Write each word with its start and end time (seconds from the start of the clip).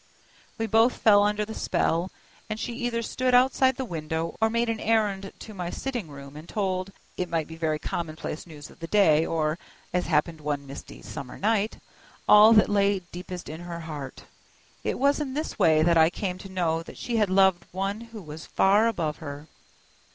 We 0.57 0.65
both 0.65 0.97
fell 0.97 1.21
under 1.21 1.45
the 1.45 1.53
spell, 1.53 2.09
and 2.49 2.59
she 2.59 2.73
either 2.73 3.03
stood 3.03 3.35
outside 3.35 3.75
the 3.75 3.85
window, 3.85 4.35
or 4.41 4.49
made 4.49 4.67
an 4.67 4.79
errand 4.79 5.31
to 5.37 5.53
my 5.53 5.69
sitting 5.69 6.07
room, 6.07 6.35
and 6.35 6.49
told, 6.49 6.91
it 7.17 7.29
might 7.29 7.45
be 7.47 7.55
very 7.55 7.77
commonplace 7.77 8.47
news 8.47 8.71
of 8.71 8.79
the 8.79 8.87
day, 8.87 9.27
or, 9.27 9.59
as 9.93 10.07
happened 10.07 10.41
one 10.41 10.65
misty 10.65 11.03
summer 11.03 11.37
night, 11.37 11.77
all 12.27 12.51
that 12.53 12.67
lay 12.67 13.01
deepest 13.11 13.47
in 13.47 13.61
her 13.61 13.81
heart. 13.81 14.23
It 14.83 14.97
was 14.97 15.19
in 15.19 15.35
this 15.35 15.59
way 15.59 15.83
that 15.83 15.99
I 15.99 16.09
came 16.09 16.39
to 16.39 16.49
know 16.49 16.81
that 16.81 16.97
she 16.97 17.17
had 17.17 17.29
loved 17.29 17.67
one 17.71 18.01
who 18.01 18.23
was 18.23 18.47
far 18.47 18.87
above 18.87 19.17
her. 19.17 19.45